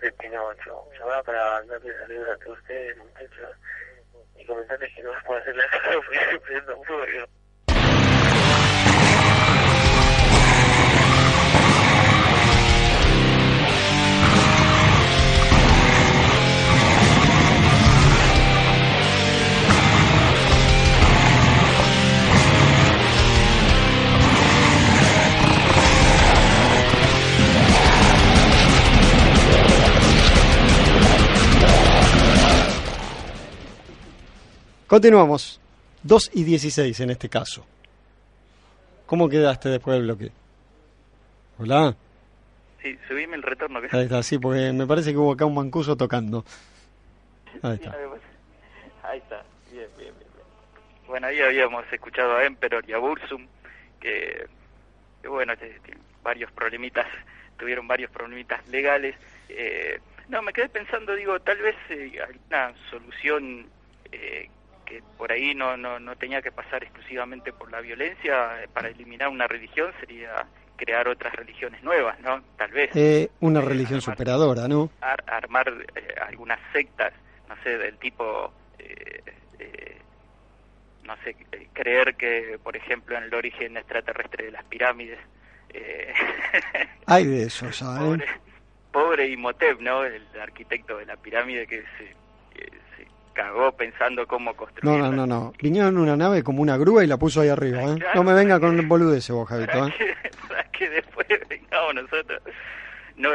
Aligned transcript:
de 0.00 0.12
Pinocho. 0.12 0.84
Llamaba 0.98 1.22
para 1.22 1.38
darle 1.38 1.92
saludos 1.98 2.28
a 2.28 2.44
todos 2.44 2.58
ustedes, 2.58 2.96
muchachos, 2.98 3.56
y 4.36 4.44
comentarles 4.44 4.94
que 4.94 5.02
no 5.02 5.10
vamos 5.10 5.36
a 5.36 5.38
hacer 5.38 5.56
la 5.56 5.68
cara 5.68 5.92
porque 6.06 6.40
prendo 6.46 6.82
fuego. 6.84 7.26
Continuamos. 34.90 35.60
2 36.02 36.32
y 36.34 36.42
16 36.42 36.98
en 36.98 37.10
este 37.10 37.28
caso. 37.28 37.64
¿Cómo 39.06 39.28
quedaste 39.28 39.68
después 39.68 39.94
del 39.96 40.02
bloque? 40.02 40.32
Hola. 41.58 41.94
Sí, 42.82 42.98
subime 43.06 43.36
el 43.36 43.44
retorno. 43.44 43.80
Ahí 43.92 44.02
está, 44.02 44.20
sí, 44.24 44.36
porque 44.40 44.72
me 44.72 44.88
parece 44.88 45.12
que 45.12 45.16
hubo 45.16 45.30
acá 45.30 45.44
un 45.44 45.54
mancuso 45.54 45.96
tocando. 45.96 46.44
Ahí 47.62 47.74
está. 47.74 47.96
Ahí 49.04 49.18
está, 49.18 49.44
bien, 49.70 49.86
bien, 49.96 50.12
bien. 50.18 50.30
Bueno, 51.06 51.28
ahí 51.28 51.40
habíamos 51.40 51.84
escuchado 51.92 52.34
a 52.34 52.44
Emperor 52.44 52.84
y 52.88 52.92
a 52.92 52.98
Bursum, 52.98 53.46
que, 54.00 54.48
que 55.22 55.28
bueno, 55.28 55.52
varios 56.24 56.50
problemitas, 56.50 57.06
tuvieron 57.56 57.86
varios 57.86 58.10
problemitas 58.10 58.66
legales. 58.66 59.14
Eh, 59.50 60.00
no, 60.28 60.42
me 60.42 60.52
quedé 60.52 60.68
pensando, 60.68 61.14
digo, 61.14 61.38
tal 61.38 61.58
vez 61.58 61.76
eh, 61.90 62.18
alguna 62.20 62.74
solución 62.90 63.68
eh, 64.10 64.50
que 64.90 65.02
por 65.16 65.30
ahí 65.30 65.54
no, 65.54 65.76
no, 65.76 66.00
no 66.00 66.16
tenía 66.16 66.42
que 66.42 66.50
pasar 66.50 66.82
exclusivamente 66.82 67.52
por 67.52 67.70
la 67.70 67.80
violencia, 67.80 68.60
eh, 68.60 68.68
para 68.72 68.88
eliminar 68.88 69.28
una 69.28 69.46
religión 69.46 69.92
sería 70.00 70.44
crear 70.80 71.06
otras 71.08 71.34
religiones 71.34 71.82
nuevas, 71.82 72.18
¿no? 72.20 72.42
Tal 72.56 72.70
vez. 72.70 72.90
Eh, 72.96 73.30
una 73.40 73.60
religión 73.60 74.00
superadora, 74.00 74.66
¿no? 74.66 74.90
armar 75.26 75.68
eh, 75.94 76.14
algunas 76.26 76.58
sectas, 76.72 77.12
no 77.48 77.54
sé, 77.62 77.76
del 77.76 77.98
tipo, 77.98 78.50
eh, 78.78 80.00
no 81.04 81.14
sé, 81.22 81.36
creer 81.74 82.14
que, 82.16 82.58
por 82.62 82.76
ejemplo, 82.76 83.16
en 83.16 83.24
el 83.24 83.34
origen 83.34 83.76
extraterrestre 83.76 84.46
de 84.46 84.50
las 84.52 84.64
pirámides... 84.64 85.18
Hay 87.06 87.26
de 87.26 87.44
eso, 87.44 87.70
¿sabes? 87.72 88.00
Pobre, 88.00 88.26
pobre 88.90 89.28
Imhotep, 89.28 89.80
¿no? 89.80 90.04
El 90.04 90.26
arquitecto 90.40 90.96
de 90.96 91.06
la 91.06 91.16
pirámide 91.16 91.66
que 91.66 91.84
se 91.96 92.16
cagó 93.32 93.72
pensando 93.72 94.26
cómo 94.26 94.54
construir. 94.54 94.84
No, 94.84 94.98
no, 94.98 95.12
no, 95.12 95.26
no. 95.26 95.52
Vinieron 95.60 95.96
una 95.98 96.16
nave 96.16 96.42
como 96.42 96.62
una 96.62 96.76
grúa 96.76 97.04
y 97.04 97.06
la 97.06 97.16
puso 97.16 97.40
ahí 97.40 97.48
arriba, 97.48 97.82
¿eh? 97.82 97.98
no 98.14 98.22
me 98.22 98.32
venga 98.32 98.58
con 98.60 98.78
ese 99.14 99.32
vos, 99.32 99.48
Javito, 99.48 99.86
¿eh? 99.86 99.94
Para 100.48 100.64
que, 100.70 100.88
después 100.90 101.26
vengamos 101.48 101.94
nosotros. 101.94 102.42
No, 103.16 103.30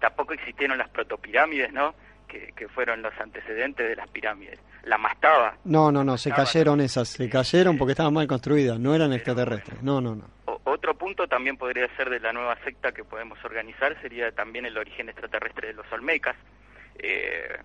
tampoco 0.00 0.32
existieron 0.34 0.78
las 0.78 0.88
protopirámides, 0.88 1.72
¿no? 1.72 1.94
Que, 2.26 2.52
que 2.54 2.68
fueron 2.68 3.00
los 3.02 3.12
antecedentes 3.18 3.88
de 3.88 3.96
las 3.96 4.08
pirámides. 4.08 4.58
La 4.84 4.98
mastaba. 4.98 5.54
No, 5.64 5.90
no, 5.90 6.04
no, 6.04 6.16
se 6.16 6.30
cayeron 6.30 6.80
esas, 6.80 7.08
se 7.08 7.28
cayeron 7.28 7.76
porque 7.78 7.92
estaban 7.92 8.12
mal 8.12 8.26
construidas, 8.26 8.78
no 8.78 8.94
eran 8.94 9.12
extraterrestres. 9.12 9.82
No, 9.82 10.00
no, 10.00 10.14
no. 10.14 10.24
otro 10.64 10.94
punto 10.94 11.26
también 11.26 11.56
podría 11.56 11.88
ser 11.96 12.10
de 12.10 12.20
la 12.20 12.32
nueva 12.32 12.56
secta 12.64 12.92
que 12.92 13.04
podemos 13.04 13.42
organizar 13.44 14.00
sería 14.00 14.30
también 14.32 14.66
el 14.66 14.76
origen 14.76 15.08
extraterrestre 15.08 15.68
de 15.68 15.74
los 15.74 15.90
Olmecas. 15.92 16.36
Eh, 16.98 17.58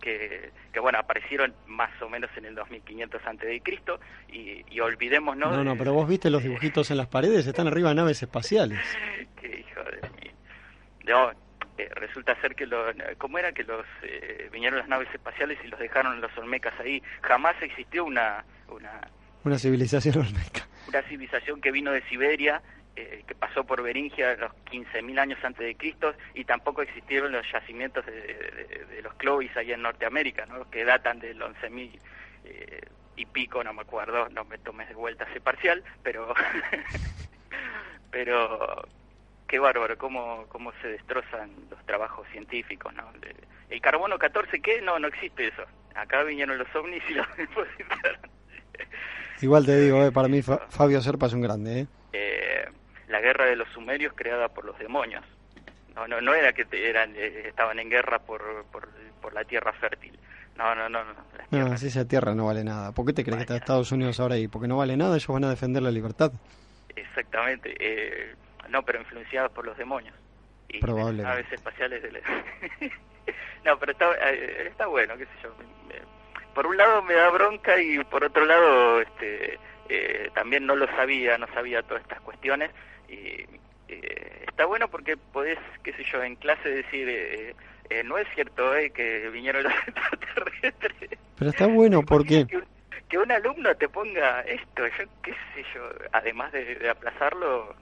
que, 0.00 0.50
que, 0.72 0.80
bueno, 0.80 0.98
aparecieron 0.98 1.54
más 1.66 1.90
o 2.02 2.08
menos 2.08 2.30
en 2.36 2.46
el 2.46 2.54
2500 2.54 3.20
antes 3.26 3.48
de 3.48 3.60
Cristo 3.60 4.00
y, 4.28 4.64
y 4.70 4.80
olvidémonos... 4.80 5.50
No, 5.50 5.64
no, 5.64 5.76
pero 5.76 5.92
vos 5.92 6.08
viste 6.08 6.30
los 6.30 6.42
dibujitos 6.42 6.90
en 6.90 6.98
las 6.98 7.08
paredes, 7.08 7.46
están 7.46 7.66
arriba 7.66 7.92
naves 7.94 8.22
espaciales. 8.22 8.80
Qué 9.40 9.60
hijo 9.60 9.82
de 9.82 10.08
mí. 10.10 10.30
No, 11.04 11.30
eh, 11.78 11.88
resulta 11.94 12.40
ser 12.40 12.54
que, 12.54 12.66
lo, 12.66 12.84
¿cómo 13.18 13.38
era 13.38 13.52
que 13.52 13.64
los 13.64 13.84
eh, 14.02 14.48
vinieron 14.52 14.78
las 14.78 14.88
naves 14.88 15.08
espaciales 15.12 15.58
y 15.64 15.68
los 15.68 15.78
dejaron 15.78 16.20
los 16.20 16.36
olmecas 16.38 16.74
ahí? 16.80 17.02
Jamás 17.22 17.56
existió 17.62 18.04
una... 18.04 18.44
Una, 18.68 19.00
una 19.44 19.58
civilización 19.58 20.18
olmeca. 20.18 20.66
Una 20.88 21.02
civilización 21.02 21.60
que 21.60 21.70
vino 21.70 21.92
de 21.92 22.02
Siberia 22.08 22.62
eh, 22.96 23.22
que 23.26 23.34
pasó 23.34 23.64
por 23.64 23.82
Beringia 23.82 24.36
los 24.36 24.52
15.000 24.70 25.18
años 25.18 25.38
antes 25.44 25.66
de 25.66 25.74
Cristo 25.76 26.14
y 26.34 26.44
tampoco 26.44 26.80
existieron 26.82 27.30
los 27.32 27.44
yacimientos 27.52 28.06
de, 28.06 29.00
los 29.02 29.12
Clovis 29.14 29.54
ahí 29.56 29.72
en 29.72 29.82
Norteamérica, 29.82 30.46
¿no? 30.46 30.68
que 30.70 30.84
datan 30.84 31.18
del 31.20 31.38
11.000 31.40 32.00
eh, 32.44 32.80
y 33.16 33.26
pico, 33.26 33.62
no 33.62 33.74
me 33.74 33.82
acuerdo, 33.82 34.28
no 34.30 34.44
me 34.44 34.58
tomes 34.58 34.88
de 34.88 34.94
vuelta 34.94 35.26
ese 35.30 35.40
parcial, 35.40 35.84
pero 36.02 36.34
pero 38.10 38.88
qué 39.46 39.58
bárbaro 39.58 39.98
cómo, 39.98 40.46
cómo 40.48 40.72
se 40.80 40.88
destrozan 40.88 41.50
los 41.70 41.84
trabajos 41.86 42.26
científicos, 42.32 42.94
¿no? 42.94 43.04
El 43.68 43.80
carbono 43.80 44.18
14, 44.18 44.60
¿qué? 44.60 44.80
No, 44.80 44.98
no 44.98 45.08
existe 45.08 45.48
eso. 45.48 45.64
Acá 45.94 46.22
vinieron 46.22 46.56
los 46.56 46.74
ovnis 46.74 47.02
y 47.08 47.14
los 47.14 47.26
depositaron. 47.36 48.30
Igual 49.42 49.66
te 49.66 49.80
digo, 49.80 50.02
eh, 50.02 50.12
para 50.12 50.28
mí 50.28 50.40
Fabio 50.42 51.00
Serpa 51.00 51.26
es 51.26 51.34
un 51.34 51.42
grande, 51.42 51.80
¿eh? 51.80 51.86
Eh 53.06 53.12
la 53.12 53.20
guerra 53.20 53.46
de 53.46 53.56
los 53.56 53.68
sumerios 53.68 54.12
creada 54.14 54.48
por 54.48 54.64
los 54.64 54.78
demonios. 54.78 55.24
No, 55.94 56.06
no, 56.06 56.20
no 56.20 56.34
era 56.34 56.52
que 56.52 56.66
eran, 56.72 57.14
eh, 57.16 57.44
estaban 57.46 57.78
en 57.78 57.88
guerra 57.88 58.18
por, 58.18 58.66
por, 58.70 58.86
la 59.32 59.44
tierra 59.44 59.72
fértil. 59.72 60.18
No, 60.56 60.74
no, 60.74 60.88
no. 60.88 61.04
No, 61.50 61.74
esa 61.74 62.06
tierra 62.06 62.34
no 62.34 62.46
vale 62.46 62.64
nada. 62.64 62.92
¿Por 62.92 63.06
qué 63.06 63.12
te 63.12 63.24
crees 63.24 63.38
que 63.38 63.42
está 63.42 63.56
Estados 63.56 63.92
Unidos 63.92 64.20
ahora 64.20 64.36
ahí? 64.36 64.48
Porque 64.48 64.68
no 64.68 64.76
vale 64.76 64.96
nada, 64.96 65.16
ellos 65.16 65.26
van 65.26 65.44
a 65.44 65.50
defender 65.50 65.82
la 65.82 65.90
libertad. 65.90 66.32
Exactamente. 66.94 67.74
Eh, 67.78 68.34
no, 68.70 68.82
pero 68.82 69.00
influenciados 69.00 69.50
por 69.52 69.66
los 69.66 69.76
demonios. 69.76 70.14
Y 70.68 70.78
Probablemente. 70.78 71.24
Naves 71.24 71.52
espaciales. 71.52 72.02
De 72.02 72.10
no, 73.64 73.78
pero 73.78 73.92
está, 73.92 74.12
eh, 74.30 74.68
está 74.68 74.86
bueno, 74.86 75.16
qué 75.16 75.24
sé 75.24 75.32
yo. 75.42 75.54
Por 76.54 76.66
un 76.66 76.76
lado 76.76 77.02
me 77.02 77.14
da 77.14 77.28
bronca 77.30 77.78
y 77.78 78.02
por 78.04 78.24
otro 78.24 78.46
lado 78.46 79.02
este, 79.02 79.58
también 80.34 80.64
no 80.64 80.74
lo 80.74 80.86
sabía, 80.86 81.36
no 81.36 81.46
sabía 81.48 81.82
todas 81.82 82.02
estas 82.02 82.20
cuestiones 82.22 82.70
y 83.08 83.46
eh, 83.88 84.44
está 84.46 84.64
bueno 84.64 84.88
porque 84.88 85.16
podés, 85.16 85.58
qué 85.82 85.92
sé 85.92 86.04
yo, 86.10 86.22
en 86.22 86.36
clase 86.36 86.68
decir, 86.68 87.08
eh, 87.08 87.54
eh, 87.90 88.02
no 88.04 88.18
es 88.18 88.26
cierto 88.34 88.74
eh, 88.74 88.90
que 88.90 89.28
vinieron 89.28 89.62
los 89.62 89.72
extraterrestres. 89.86 91.18
Pero 91.38 91.50
está 91.50 91.66
bueno 91.66 92.02
porque... 92.02 92.46
Que, 93.08 93.18
un 93.18 93.30
alumno 93.30 93.74
te 93.76 93.88
ponga 93.88 94.40
esto, 94.40 94.82
yo 94.98 95.04
qué 95.22 95.32
sé 95.32 95.64
yo, 95.74 95.80
además 96.12 96.52
de, 96.52 96.88
aplazarlo, 96.90 97.74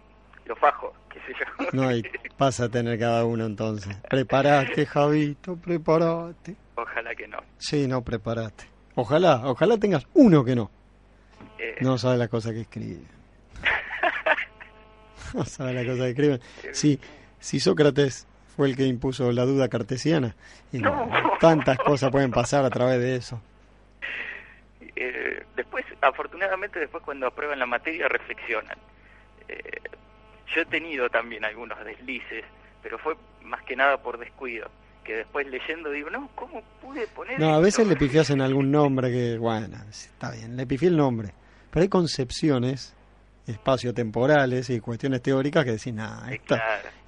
lo 0.45 0.57
fajo, 0.57 0.93
qué 1.09 1.19
sé 1.21 1.33
yo. 1.39 1.67
No, 1.73 1.91
y 1.91 2.03
pasa 2.37 2.65
a 2.65 2.69
tener 2.69 2.99
cada 2.99 3.25
uno 3.25 3.47
entonces. 3.47 3.97
Preparate, 4.11 4.85
Javito, 4.85 5.57
preparate. 5.57 6.55
Ojalá 6.77 7.15
que 7.15 7.27
no. 7.27 7.39
Sí, 7.59 7.89
no, 7.89 8.03
preparate. 8.03 8.65
Ojalá, 8.95 9.41
ojalá 9.45 9.79
tengas 9.79 10.07
uno 10.15 10.45
que 10.45 10.55
no. 10.55 10.71
No 11.81 11.99
sabe 11.99 12.19
la 12.19 12.29
cosa 12.29 12.53
que 12.53 12.61
escribe. 12.61 13.01
No 15.35 15.45
sabe 15.45 15.75
la 15.75 15.85
cosa 15.85 16.05
que 16.05 16.11
escriben. 16.11 16.41
Sí, 16.73 16.99
si 17.41 17.61
Sócrates 17.61 18.27
fue 18.57 18.69
el 18.69 18.77
que 18.77 18.87
impuso 18.87 19.31
la 19.33 19.45
duda 19.45 19.69
cartesiana, 19.69 20.35
y 20.73 20.81
tantas 21.41 21.79
cosas 21.79 22.11
pueden 22.11 22.31
pasar 22.31 22.65
a 22.65 22.71
través 22.71 23.01
de 23.01 23.17
eso. 23.17 23.41
Eh, 24.97 25.45
después, 25.57 25.85
afortunadamente, 26.01 26.79
después 26.79 27.03
cuando 27.03 27.27
aprueban 27.27 27.59
la 27.59 27.67
materia 27.67 28.09
reflexionan. 28.09 28.79
Eh, 29.49 29.81
yo 30.55 30.63
he 30.63 30.67
tenido 30.67 31.11
también 31.11 31.45
algunos 31.45 31.85
deslices, 31.85 32.45
pero 32.83 32.99
fue 32.99 33.17
más 33.43 33.63
que 33.65 33.75
nada 33.75 33.99
por 33.99 34.19
descuido. 34.19 34.71
Que 35.03 35.17
después 35.17 35.47
leyendo 35.49 35.91
digo, 35.91 36.09
no, 36.11 36.31
¿cómo 36.35 36.63
pude 36.81 37.07
poner.? 37.09 37.39
No, 37.39 37.55
a 37.55 37.61
veces 37.61 37.87
le 37.87 37.97
pifias 37.97 38.31
en 38.31 38.41
algún 38.41 38.71
nombre 38.71 39.11
que, 39.11 39.37
bueno, 39.37 39.77
está 39.91 40.31
bien, 40.31 40.57
le 40.57 40.67
pifié 40.67 40.89
el 40.89 40.97
nombre. 40.97 41.35
Pero 41.71 41.83
hay 41.83 41.89
concepciones 41.89 42.95
espacio-temporales 43.47 44.71
y 44.71 44.81
cuestiones 44.81 45.23
teóricas 45.23 45.65
que 45.65 45.73
decís, 45.73 45.93
nada, 45.93 46.33
esto, 46.33 46.57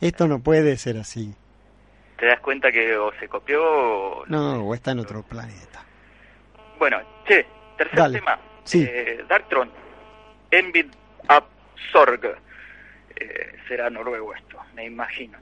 esto 0.01 0.29
no 0.29 0.41
puede 0.41 0.77
ser 0.77 0.99
así. 0.99 1.35
Te 2.19 2.27
das 2.27 2.41
cuenta 2.41 2.73
que 2.73 2.97
o 2.97 3.13
se 3.21 3.29
copió 3.29 3.63
o... 3.63 4.27
No, 4.27 4.65
o 4.65 4.75
está 4.75 4.93
en 4.93 5.01
otro 5.01 5.23
planeta. 5.23 5.85
Bueno, 6.79 7.01
che, 7.27 7.47
tercer 7.77 8.13
tema. 8.13 8.39
Sí. 8.65 8.87
Eh, 8.89 9.25
Darktron, 9.29 9.71
Envid 10.51 10.87
Absorg. 11.29 12.39
Eh, 13.17 13.57
será 13.69 13.89
noruego 13.91 14.35
esto, 14.35 14.59
me 14.75 14.85
imagino. 14.85 15.39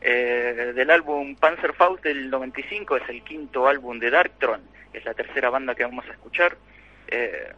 Eh, 0.00 0.72
del 0.74 0.90
álbum 0.90 1.36
Panzerfaust 1.36 2.02
del 2.02 2.30
95, 2.30 2.96
es 2.96 3.08
el 3.08 3.22
quinto 3.22 3.68
álbum 3.68 3.98
de 3.98 4.10
Darktron, 4.10 4.62
es 4.92 5.04
la 5.04 5.12
tercera 5.12 5.50
banda 5.50 5.74
que 5.74 5.84
vamos 5.84 6.06
a 6.08 6.12
escuchar. 6.12 6.56
Eh, 7.08 7.52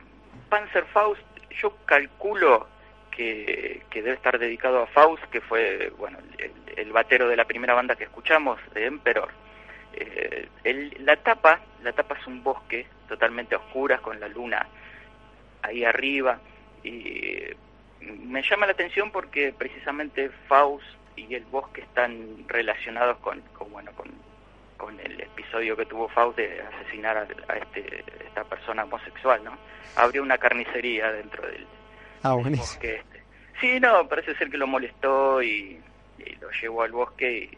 Panzerfaust 0.48 1.22
yo 1.60 1.76
calculo 1.84 2.66
que, 3.10 3.82
debe 3.92 4.12
estar 4.12 4.38
dedicado 4.38 4.82
a 4.82 4.86
Faust, 4.86 5.22
que 5.24 5.40
fue 5.40 5.92
bueno 5.98 6.18
el, 6.38 6.52
el 6.76 6.92
batero 6.92 7.28
de 7.28 7.36
la 7.36 7.44
primera 7.44 7.74
banda 7.74 7.96
que 7.96 8.04
escuchamos, 8.04 8.58
de 8.74 8.86
Emperor. 8.86 9.30
Eh, 9.94 10.48
la 11.00 11.16
tapa, 11.16 11.60
la 11.82 11.92
tapa 11.92 12.16
es 12.18 12.26
un 12.26 12.42
bosque 12.42 12.86
totalmente 13.08 13.56
oscura 13.56 13.98
con 13.98 14.18
la 14.18 14.28
luna 14.28 14.66
ahí 15.60 15.84
arriba 15.84 16.40
y 16.82 17.42
me 18.00 18.42
llama 18.42 18.66
la 18.66 18.72
atención 18.72 19.10
porque 19.10 19.52
precisamente 19.56 20.30
Faust 20.48 20.84
y 21.14 21.34
el 21.34 21.44
bosque 21.44 21.82
están 21.82 22.48
relacionados 22.48 23.18
con, 23.18 23.40
con 23.52 23.70
bueno 23.70 23.92
con, 23.92 24.08
con 24.82 24.98
el 24.98 25.20
episodio 25.20 25.76
que 25.76 25.86
tuvo 25.86 26.08
Faust 26.08 26.36
de 26.36 26.60
asesinar 26.60 27.16
a, 27.16 27.56
este 27.56 28.04
esta 28.26 28.42
persona 28.42 28.82
homosexual, 28.82 29.40
¿no? 29.44 29.56
Abrió 29.94 30.24
una 30.24 30.38
carnicería 30.38 31.12
dentro 31.12 31.46
del, 31.46 31.64
ah, 32.24 32.34
bosque 32.34 32.96
este. 32.96 33.22
Sí, 33.60 33.78
no, 33.78 34.08
parece 34.08 34.34
ser 34.34 34.50
que 34.50 34.56
lo 34.56 34.66
molestó 34.66 35.40
y, 35.40 35.80
lo 36.40 36.50
llevó 36.60 36.82
al 36.82 36.90
bosque 36.90 37.48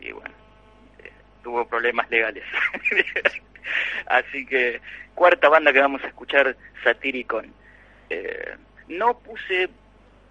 y, 0.00 0.12
bueno, 0.12 0.34
eh, 1.00 1.12
tuvo 1.42 1.66
problemas 1.66 2.08
legales. 2.08 2.44
Así 4.06 4.46
que 4.46 4.80
cuarta 5.14 5.50
banda 5.50 5.70
que 5.70 5.80
vamos 5.80 6.02
a 6.02 6.06
escuchar, 6.06 6.56
Satyricon. 6.82 7.52
Eh, 8.08 8.56
no 8.88 9.18
puse 9.18 9.68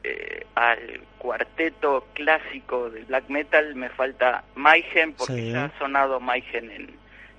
eh, 0.06 0.46
al 0.56 1.02
cuarteto 1.18 2.08
clásico 2.14 2.90
del 2.90 3.06
black 3.06 3.30
metal, 3.30 3.74
me 3.76 3.90
falta 3.90 4.44
Mayhem, 4.56 5.14
porque 5.14 5.50
ya 5.50 5.66
ha 5.66 5.80
sonado 5.80 6.20
Mayhem 6.20 6.70
en, 6.70 6.90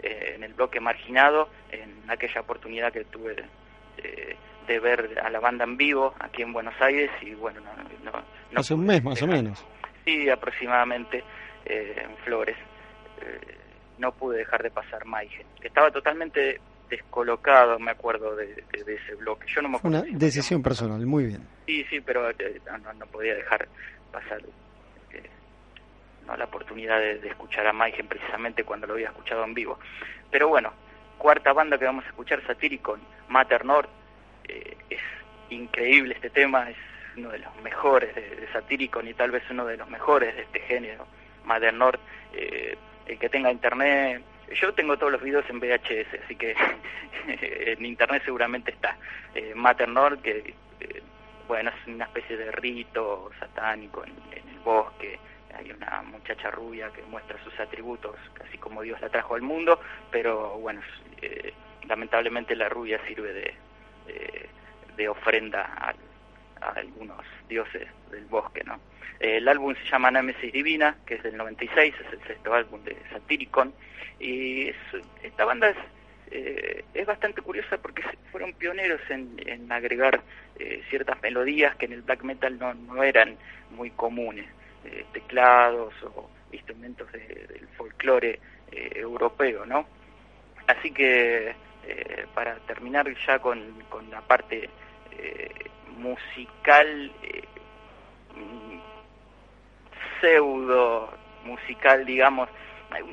eh, 0.02 0.32
en 0.36 0.44
el 0.44 0.54
bloque 0.54 0.80
marginado, 0.80 1.50
en 1.70 2.10
aquella 2.10 2.40
oportunidad 2.40 2.90
que 2.90 3.04
tuve 3.04 3.36
eh, 3.98 4.36
de 4.66 4.78
ver 4.80 5.20
a 5.22 5.28
la 5.28 5.40
banda 5.40 5.64
en 5.64 5.76
vivo 5.76 6.14
aquí 6.20 6.40
en 6.40 6.54
Buenos 6.54 6.74
Aires, 6.80 7.10
y 7.20 7.34
bueno, 7.34 7.60
no, 8.02 8.10
no, 8.10 8.24
hace 8.58 8.72
un 8.72 8.86
mes 8.86 9.04
más 9.04 9.20
o 9.20 9.26
menos. 9.26 9.62
Sí, 10.06 10.30
aproximadamente 10.30 11.22
en 11.66 12.16
Flores. 12.24 12.56
no 13.98 14.12
pude 14.12 14.38
dejar 14.38 14.62
de 14.62 14.70
pasar 14.70 15.04
Mayhem, 15.04 15.46
estaba 15.60 15.90
totalmente 15.90 16.60
descolocado, 16.88 17.78
me 17.78 17.90
acuerdo 17.90 18.36
de, 18.36 18.64
ese 18.72 19.14
bloque. 19.16 19.46
Yo 19.48 19.62
no 19.62 19.68
me 19.68 19.78
Una 19.82 20.02
decisión 20.02 20.62
personal, 20.62 21.04
muy 21.06 21.24
bien. 21.24 21.46
Sí, 21.66 21.84
sí, 21.90 22.00
pero 22.00 22.28
eh, 22.30 22.60
no, 22.98 23.06
podía 23.06 23.34
dejar 23.34 23.68
pasar 24.12 24.40
eh, 25.12 25.22
no 26.26 26.36
la 26.36 26.44
oportunidad 26.44 26.98
de, 26.98 27.26
escuchar 27.28 27.66
a 27.66 27.72
Maigen 27.72 28.06
precisamente 28.06 28.64
cuando 28.64 28.86
lo 28.86 28.94
había 28.94 29.08
escuchado 29.08 29.44
en 29.44 29.54
vivo. 29.54 29.78
Pero 30.30 30.48
bueno, 30.48 30.72
cuarta 31.18 31.52
banda 31.52 31.78
que 31.78 31.84
vamos 31.84 32.04
a 32.04 32.08
escuchar, 32.08 32.44
Satyricon, 32.46 33.00
Mater 33.28 33.64
Nord, 33.64 33.88
eh, 34.48 34.76
es 34.90 35.00
increíble 35.50 36.14
este 36.14 36.30
tema, 36.30 36.70
es 36.70 36.76
uno 37.16 37.30
de 37.30 37.38
los 37.38 37.56
mejores 37.62 38.14
de, 38.14 38.22
de 38.22 38.52
Satyricon 38.52 39.08
y 39.08 39.14
tal 39.14 39.30
vez 39.30 39.42
uno 39.50 39.64
de 39.64 39.76
los 39.76 39.88
mejores 39.88 40.34
de 40.34 40.42
este 40.42 40.60
género, 40.60 41.06
Mater 41.44 41.74
Nord. 41.74 42.00
el 42.32 43.18
que 43.18 43.28
tenga 43.28 43.52
internet 43.52 44.22
yo 44.52 44.72
tengo 44.74 44.96
todos 44.96 45.12
los 45.12 45.22
videos 45.22 45.44
en 45.48 45.60
VHS, 45.60 46.24
así 46.24 46.36
que 46.36 46.54
en 47.26 47.84
internet 47.84 48.22
seguramente 48.24 48.70
está. 48.70 48.96
Eh, 49.34 49.52
Mater 49.54 49.88
Nord, 49.88 50.20
que 50.20 50.54
eh, 50.80 51.02
bueno, 51.48 51.70
es 51.70 51.86
una 51.86 52.04
especie 52.04 52.36
de 52.36 52.50
rito 52.52 53.30
satánico 53.38 54.04
en, 54.04 54.12
el 54.32 54.58
bosque. 54.60 55.18
Hay 55.54 55.70
una 55.70 56.02
muchacha 56.02 56.50
rubia 56.50 56.90
que 56.90 57.02
muestra 57.02 57.42
sus 57.44 57.58
atributos, 57.60 58.16
casi 58.32 58.58
como 58.58 58.82
Dios 58.82 59.00
la 59.00 59.08
trajo 59.08 59.34
al 59.34 59.42
mundo, 59.42 59.80
pero 60.10 60.58
bueno, 60.58 60.80
eh, 61.22 61.52
lamentablemente 61.86 62.56
la 62.56 62.68
rubia 62.68 63.00
sirve 63.06 63.32
de, 63.32 63.54
de 64.96 65.08
ofrenda 65.08 65.62
a, 65.62 65.94
algunos 66.70 67.24
dioses 67.48 67.88
del 68.10 68.24
bosque, 68.26 68.62
¿no? 68.64 68.78
el 69.20 69.48
álbum 69.48 69.74
se 69.74 69.90
llama 69.90 70.10
Nemesis 70.10 70.52
Divina, 70.52 70.96
que 71.06 71.14
es 71.14 71.22
del 71.22 71.36
96, 71.36 71.94
es 71.94 72.12
el 72.12 72.26
sexto 72.26 72.52
álbum 72.52 72.82
de 72.84 72.96
Satyricon, 73.10 73.72
y 74.20 74.72
esta 75.22 75.44
banda 75.44 75.70
es, 75.70 75.76
eh, 76.30 76.84
es 76.94 77.06
bastante 77.06 77.40
curiosa 77.42 77.78
porque 77.78 78.02
fueron 78.30 78.52
pioneros 78.54 79.00
en, 79.08 79.70
agregar 79.70 80.20
eh, 80.58 80.82
ciertas 80.90 81.20
melodías 81.22 81.74
que 81.76 81.86
en 81.86 81.94
el 81.94 82.02
black 82.02 82.22
metal 82.22 82.58
no, 82.58 82.74
no 82.74 83.02
eran 83.02 83.36
muy 83.70 83.90
comunes, 83.90 84.46
eh, 84.84 85.04
teclados 85.12 85.94
o 86.02 86.30
instrumentos 86.52 87.10
del 87.12 87.66
folclore 87.76 88.38
europeo, 88.70 89.64
¿no? 89.66 89.86
Así 90.66 90.90
que 90.90 91.54
para 92.34 92.56
terminar 92.66 93.06
ya 93.26 93.38
con, 93.38 93.80
con 93.88 94.10
la 94.10 94.20
parte 94.22 94.68
musical 95.98 97.12
pseudo 100.20 101.10
musical, 101.44 102.04
digamos, 102.04 102.48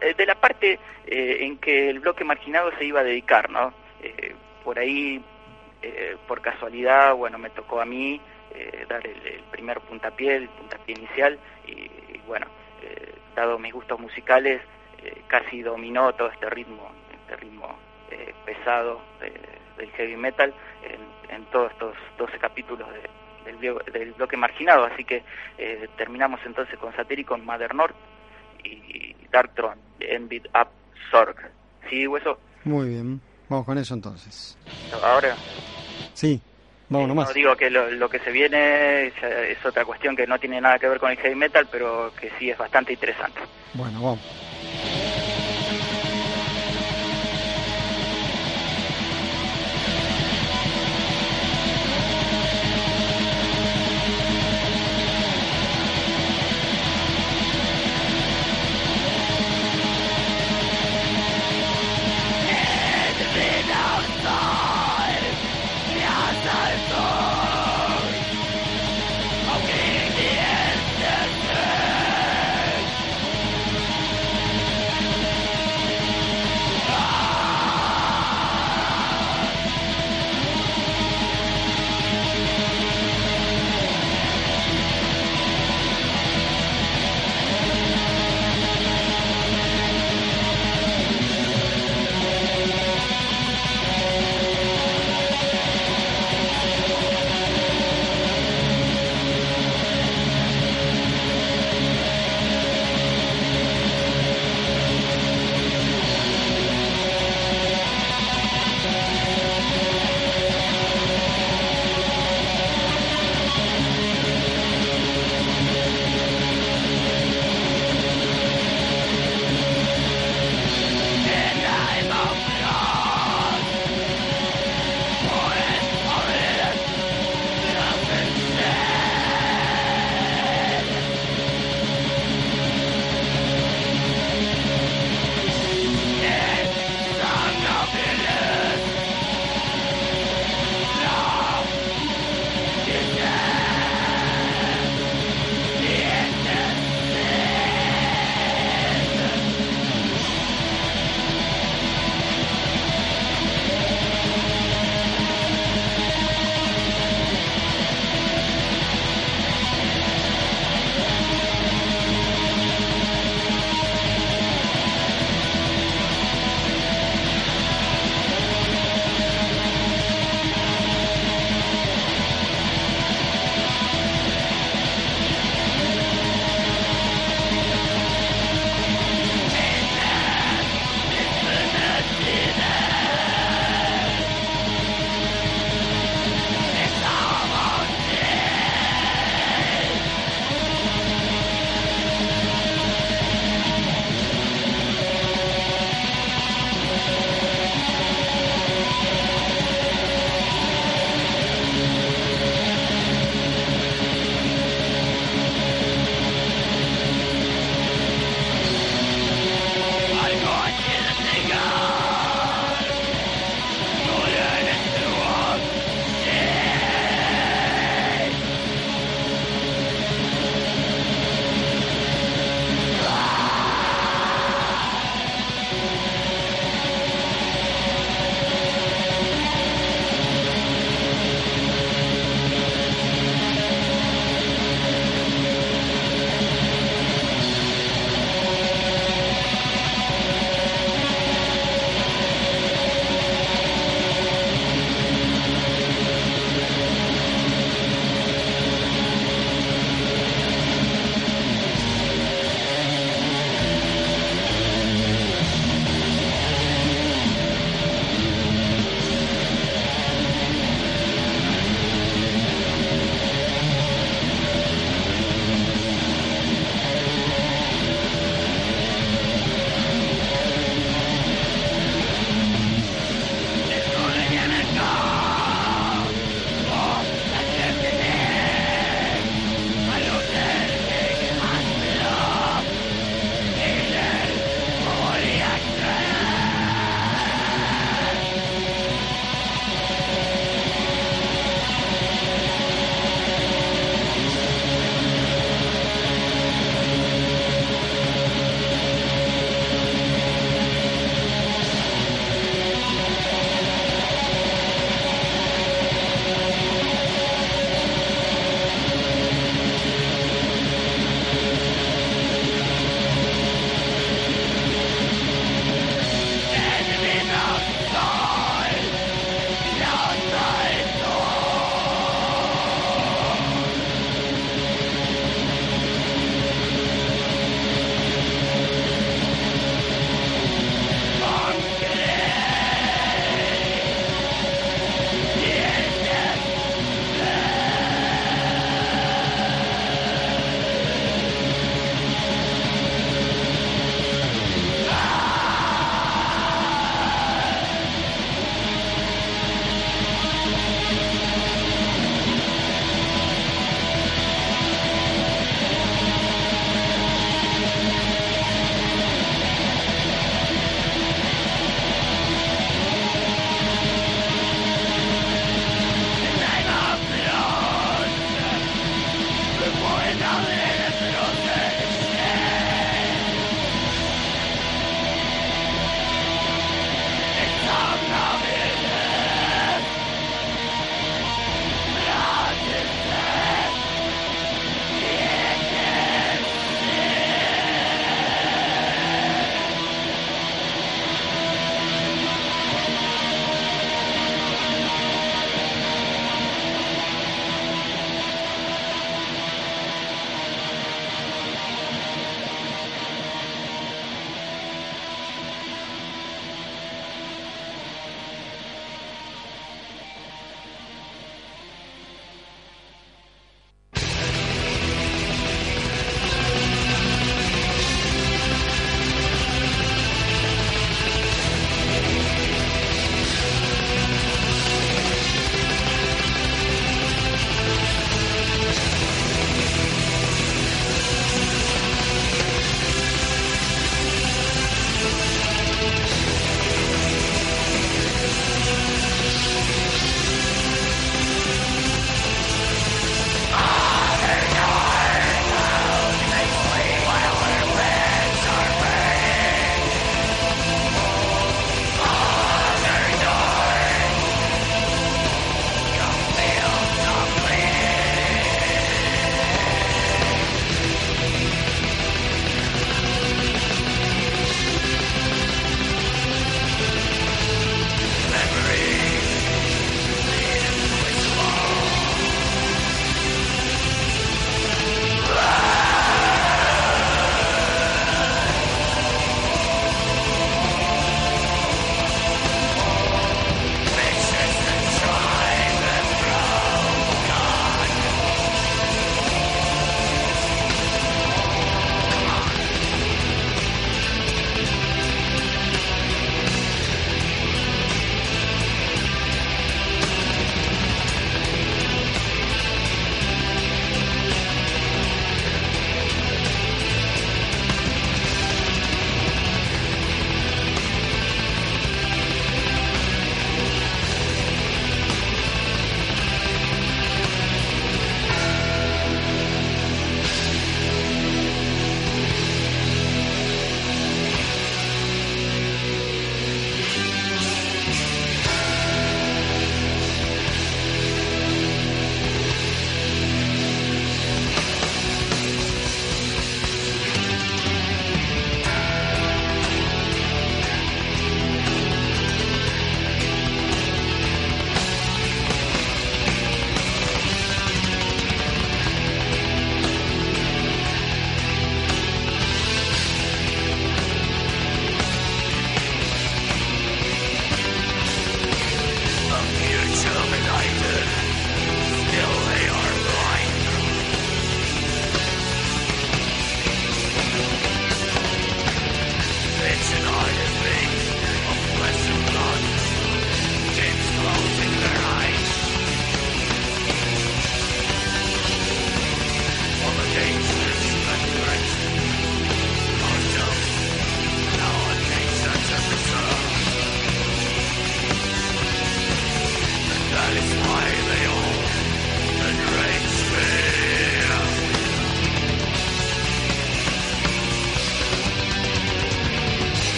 eh, 0.00 0.14
de 0.14 0.26
la 0.26 0.34
parte 0.34 0.78
eh, 1.06 1.38
en 1.40 1.58
que 1.58 1.90
el 1.90 2.00
bloque 2.00 2.24
marginado 2.24 2.70
se 2.78 2.84
iba 2.84 3.00
a 3.00 3.04
dedicar, 3.04 3.50
¿no? 3.50 3.72
Eh, 4.02 4.34
por 4.64 4.78
ahí, 4.78 5.22
por 6.26 6.40
casualidad, 6.40 7.14
bueno, 7.14 7.38
me 7.38 7.50
tocó 7.50 7.80
a 7.80 7.84
mí 7.84 8.20
dar 8.88 9.06
el, 9.06 9.40
primer 9.52 9.80
puntapié, 9.80 10.34
el 10.34 10.48
puntapié 10.48 10.96
inicial, 10.96 11.38
y, 11.68 12.18
bueno, 12.26 12.46
dado 13.36 13.56
mis 13.60 13.72
gustos 13.72 14.00
musicales, 14.00 14.60
casi 15.28 15.62
dominó 15.62 16.12
todo 16.14 16.28
este 16.28 16.50
ritmo, 16.50 16.90
este 17.12 17.36
ritmo 17.36 17.78
pesado 18.44 19.00
del 19.76 19.90
heavy 19.92 20.16
metal 20.16 20.52
en 21.30 21.44
todos 21.46 21.72
estos 21.72 21.94
12 22.18 22.38
capítulos 22.38 22.88
de, 22.90 23.50
del, 23.92 24.12
bloque 24.12 24.36
marginado. 24.36 24.84
Así 24.84 25.04
que 25.04 25.22
eh, 25.58 25.88
terminamos 25.96 26.40
entonces 26.44 26.78
con 26.78 26.94
Satyricon, 26.94 27.44
Mother 27.44 27.74
North 27.74 27.96
y 28.64 29.14
Darktron, 29.30 29.78
Envid 30.00 30.46
Up 30.54 30.68
Sorg. 31.10 31.36
¿Sí, 31.88 32.06
Hueso? 32.06 32.38
Muy 32.64 32.88
bien, 32.88 33.20
vamos 33.48 33.64
con 33.64 33.78
eso 33.78 33.94
entonces. 33.94 34.58
¿Ahora? 35.02 35.36
Sí, 36.14 36.40
vamos 36.88 37.08
nomás. 37.08 37.28
No 37.28 37.34
digo 37.34 37.56
que 37.56 37.70
lo, 37.70 38.08
que 38.08 38.18
se 38.20 38.32
viene 38.32 39.06
es, 39.06 39.64
otra 39.64 39.84
cuestión 39.84 40.16
que 40.16 40.26
no 40.26 40.38
tiene 40.38 40.60
nada 40.60 40.78
que 40.78 40.88
ver 40.88 40.98
con 40.98 41.10
el 41.10 41.16
heavy 41.18 41.36
metal, 41.36 41.68
pero 41.70 42.12
que 42.18 42.30
sí 42.38 42.50
es 42.50 42.58
bastante 42.58 42.92
interesante. 42.92 43.40
Bueno, 43.74 44.02
vamos. 44.02 44.95